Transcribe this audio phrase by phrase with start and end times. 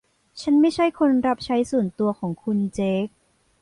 [0.41, 3.05] ฉันไม่ใช่คนรับใช้ส่วนตัวของคุณเจค